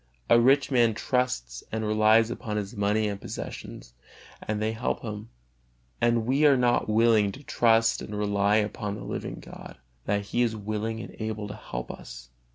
A 0.31 0.39
rich 0.41 0.71
man 0.71 0.95
trusts 0.95 1.63
and 1.71 1.85
relies 1.85 2.31
upon 2.31 2.57
his 2.57 2.75
money 2.75 3.07
and 3.07 3.21
possessions, 3.21 3.93
and 4.41 4.59
they 4.59 4.71
help 4.71 5.01
him; 5.03 5.29
and 6.01 6.25
we 6.25 6.43
are 6.47 6.57
not 6.57 6.89
willing 6.89 7.31
to 7.33 7.43
trust 7.43 8.01
and 8.01 8.17
rely 8.17 8.55
upon 8.55 8.95
the 8.95 9.03
living 9.03 9.35
God, 9.35 9.77
that 10.05 10.23
He 10.25 10.41
is 10.41 10.55
willing 10.55 11.01
and 11.01 11.15
able 11.19 11.47
to 11.49 11.55
help 11.55 11.91
us? 11.91 12.29